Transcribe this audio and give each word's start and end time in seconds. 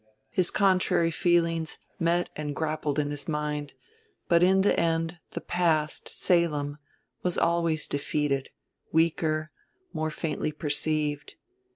His 0.31 0.49
contrary 0.49 1.11
feelings 1.11 1.77
met 1.99 2.31
and 2.35 2.55
grappled 2.55 2.97
in 2.97 3.11
his 3.11 3.27
mind; 3.27 3.73
but 4.27 4.41
in 4.41 4.61
the 4.63 4.75
end 4.79 5.19
the 5.33 5.41
past, 5.41 6.09
Salem, 6.17 6.79
was 7.21 7.37
always 7.37 7.85
defeated, 7.85 8.49
weaker, 8.91 9.51
more 9.93 10.09
faintly 10.09 10.51
perceived. 10.51 11.35